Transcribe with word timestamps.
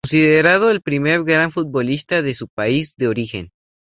Considerado 0.03 0.71
el 0.71 0.81
primer 0.81 1.23
gran 1.23 1.51
futbolista 1.51 2.23
de 2.23 2.33
su 2.33 2.47
país 2.47 2.95
de 2.95 3.07
origen. 3.07 3.51